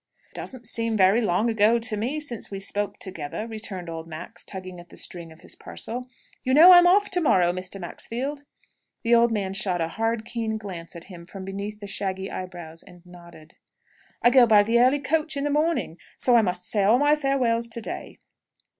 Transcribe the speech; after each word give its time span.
"It 0.31 0.33
doesn't 0.33 0.65
seem 0.65 0.97
very 0.97 1.21
long 1.21 1.47
ago 1.47 1.77
to 1.77 1.95
me, 1.95 2.19
since 2.19 2.49
we 2.49 2.59
spoke 2.59 2.97
together," 2.97 3.45
returned 3.45 3.87
old 3.87 4.07
Max, 4.07 4.43
tugging 4.43 4.79
at 4.79 4.89
the 4.89 4.97
string 4.97 5.31
of 5.31 5.41
his 5.41 5.53
parcel. 5.55 6.07
"You 6.43 6.55
know 6.55 6.71
I'm 6.71 6.87
off 6.87 7.11
to 7.11 7.21
morrow, 7.21 7.51
Mr. 7.53 7.79
Maxfield?" 7.79 8.45
The 9.03 9.13
old 9.13 9.31
man 9.31 9.53
shot 9.53 9.79
a 9.79 9.89
hard 9.89 10.25
keen 10.25 10.57
glance 10.57 10.95
at 10.95 11.03
him 11.03 11.27
from 11.27 11.45
beneath 11.45 11.81
the 11.81 11.85
shaggy 11.85 12.31
eyebrows, 12.31 12.81
and 12.81 13.05
nodded. 13.05 13.53
"I 14.23 14.31
go 14.31 14.47
by 14.47 14.63
the 14.63 14.79
early 14.79 14.97
coach 14.97 15.37
in 15.37 15.43
the 15.43 15.51
morning, 15.51 15.99
so 16.17 16.35
I 16.35 16.41
must 16.41 16.65
say 16.65 16.81
all 16.83 16.97
my 16.97 17.15
farewells 17.15 17.69
to 17.69 17.79
day." 17.79 18.17